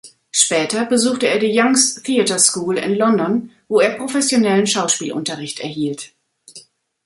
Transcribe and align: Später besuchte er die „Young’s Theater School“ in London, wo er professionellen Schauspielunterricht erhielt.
Später 0.31 0.85
besuchte 0.85 1.27
er 1.27 1.37
die 1.37 1.55
„Young’s 1.55 2.01
Theater 2.01 2.39
School“ 2.39 2.79
in 2.79 2.95
London, 2.95 3.51
wo 3.67 3.81
er 3.81 3.91
professionellen 3.99 4.65
Schauspielunterricht 4.65 5.59
erhielt. 5.59 6.13